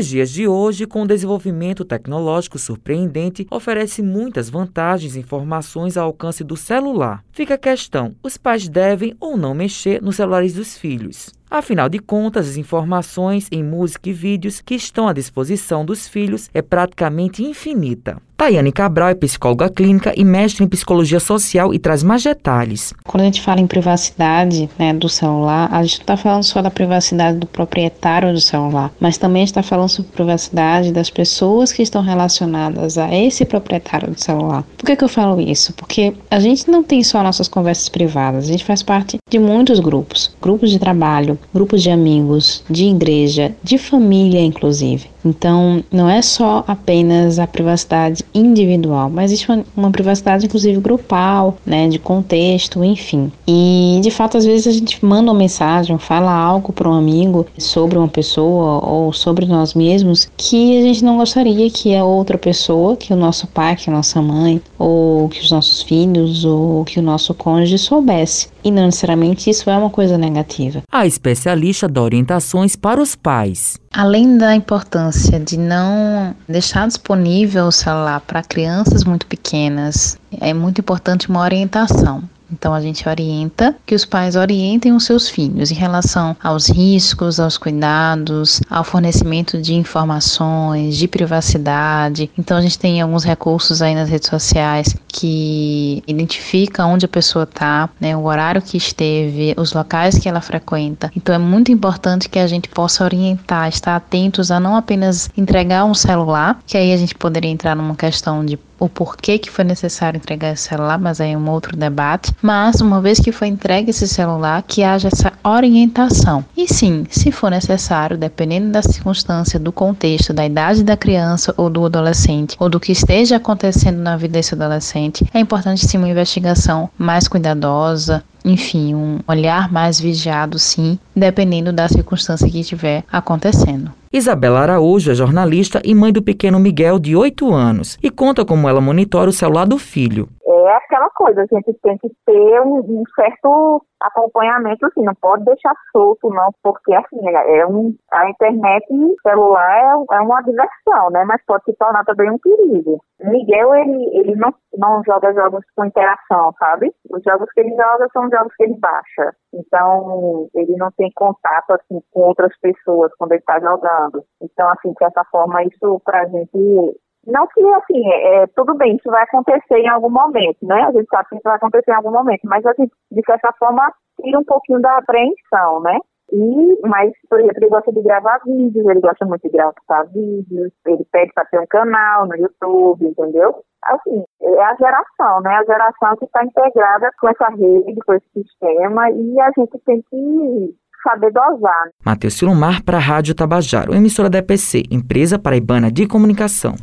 [0.00, 6.06] Nos dias de hoje, com o desenvolvimento tecnológico surpreendente, oferece muitas vantagens e informações ao
[6.06, 7.22] alcance do celular.
[7.30, 11.34] Fica a questão: os pais devem ou não mexer nos celulares dos filhos?
[11.50, 16.48] Afinal de contas, as informações em música e vídeos que estão à disposição dos filhos
[16.54, 18.22] é praticamente infinita.
[18.40, 22.94] Tayane Cabral é psicóloga clínica e mestre em psicologia social e traz mais detalhes.
[23.04, 26.62] Quando a gente fala em privacidade né, do celular, a gente não está falando só
[26.62, 31.82] da privacidade do proprietário do celular, mas também está falando sobre privacidade das pessoas que
[31.82, 34.64] estão relacionadas a esse proprietário do celular.
[34.78, 35.74] Por que, que eu falo isso?
[35.74, 39.80] Porque a gente não tem só nossas conversas privadas, a gente faz parte de muitos
[39.80, 45.08] grupos, grupos de trabalho, grupos de amigos, de igreja, de família, inclusive.
[45.24, 51.56] Então, não é só apenas a privacidade individual, mas existe uma, uma, privacidade, inclusive, grupal,
[51.64, 53.30] né, de contexto, enfim.
[53.46, 57.46] E, de fato, às vezes a gente manda uma mensagem, fala algo para um amigo
[57.58, 62.38] sobre uma pessoa ou sobre nós mesmos que a gente não gostaria que a outra
[62.38, 66.84] pessoa, que o nosso pai, que a nossa mãe, ou que os nossos filhos, ou
[66.84, 68.48] que o nosso cônjuge soubesse.
[68.62, 70.82] E não necessariamente isso é uma coisa negativa.
[70.90, 73.78] A especialista dá orientações para os pais.
[73.92, 80.80] Além da importância de não deixar disponível o celular para crianças muito pequenas, é muito
[80.80, 82.22] importante uma orientação.
[82.52, 87.38] Então a gente orienta que os pais orientem os seus filhos em relação aos riscos,
[87.38, 92.30] aos cuidados, ao fornecimento de informações, de privacidade.
[92.38, 97.44] Então a gente tem alguns recursos aí nas redes sociais que identifica onde a pessoa
[97.44, 101.10] está, né, o horário que esteve, os locais que ela frequenta.
[101.16, 105.84] Então é muito importante que a gente possa orientar, estar atentos a não apenas entregar
[105.84, 109.62] um celular, que aí a gente poderia entrar numa questão de o porquê que foi
[109.62, 112.34] necessário entregar esse celular, mas aí é um outro debate.
[112.40, 116.44] Mas uma vez que foi entregue esse celular, que haja essa orientação.
[116.56, 121.68] E sim, se for necessário, dependendo da circunstância, do contexto, da idade da criança ou
[121.68, 126.08] do adolescente, ou do que esteja acontecendo na vida desse adolescente, é importante sim uma
[126.08, 133.92] investigação mais cuidadosa, enfim, um olhar mais vigiado, sim, dependendo da circunstância que estiver acontecendo.
[134.12, 138.68] Isabela Araújo é jornalista e mãe do pequeno Miguel, de 8 anos, e conta como
[138.68, 140.28] ela monitora o celular do filho.
[140.66, 145.44] É aquela coisa, a gente tem que ter um, um certo acompanhamento, assim, não pode
[145.44, 148.86] deixar solto, não, porque, assim, é, é um, a internet
[149.22, 153.02] celular é, é, uma diversão, né, mas pode se tornar também um perigo.
[153.20, 156.90] Miguel, ele, ele não, não joga jogos com interação, sabe?
[157.10, 159.34] Os jogos que ele joga são jogos que ele baixa.
[159.52, 164.24] Então, ele não tem contato, assim, com outras pessoas quando ele está jogando.
[164.40, 168.96] Então, assim, de certa forma, isso pra gente não que, assim, é, é, tudo bem,
[168.96, 170.82] isso vai acontecer em algum momento, né?
[170.82, 173.52] A gente sabe que isso vai acontecer em algum momento, mas a gente, de certa
[173.58, 175.98] forma, tira um pouquinho da apreensão, né?
[176.32, 180.72] E, mas, por exemplo, ele gosta de gravar vídeos, ele gosta muito de gravar vídeos,
[180.86, 183.62] ele pede para ter um canal no YouTube, entendeu?
[183.84, 185.56] Assim, é a geração, né?
[185.56, 190.02] A geração que está integrada com essa rede, com esse sistema, e a gente tem
[190.08, 191.90] que saber dosar.
[192.04, 196.74] Matheus Silomar para a Rádio Tabajaro, emissora da EPC, Empresa Paraibana de Comunicação.